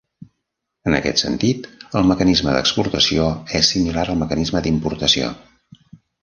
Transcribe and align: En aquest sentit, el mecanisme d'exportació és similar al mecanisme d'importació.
En 0.91 0.95
aquest 0.99 1.19
sentit, 1.23 1.67
el 2.01 2.09
mecanisme 2.11 2.55
d'exportació 2.55 3.27
és 3.61 3.71
similar 3.75 4.07
al 4.07 4.19
mecanisme 4.23 4.65
d'importació. 4.69 5.31